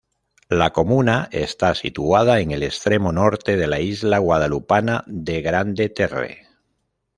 La 0.49 0.71
comuna 0.73 1.29
está 1.31 1.75
situada 1.75 2.39
en 2.39 2.49
el 2.49 2.63
extremo 2.63 3.11
norte 3.11 3.55
de 3.55 3.67
la 3.67 3.79
isla 3.81 4.17
guadalupana 4.17 5.03
de 5.05 5.43
Grande-Terre. 5.43 6.47